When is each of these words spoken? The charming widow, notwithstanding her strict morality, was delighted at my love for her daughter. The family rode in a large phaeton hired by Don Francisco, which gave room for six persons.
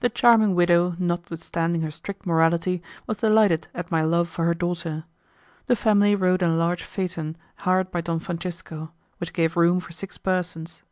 The 0.00 0.08
charming 0.08 0.54
widow, 0.54 0.96
notwithstanding 0.98 1.82
her 1.82 1.90
strict 1.90 2.24
morality, 2.24 2.82
was 3.06 3.18
delighted 3.18 3.68
at 3.74 3.90
my 3.90 4.00
love 4.00 4.26
for 4.26 4.46
her 4.46 4.54
daughter. 4.54 5.04
The 5.66 5.76
family 5.76 6.14
rode 6.16 6.40
in 6.40 6.48
a 6.48 6.56
large 6.56 6.82
phaeton 6.84 7.36
hired 7.56 7.90
by 7.90 8.00
Don 8.00 8.18
Francisco, 8.18 8.92
which 9.18 9.34
gave 9.34 9.58
room 9.58 9.78
for 9.80 9.92
six 9.92 10.16
persons. 10.16 10.84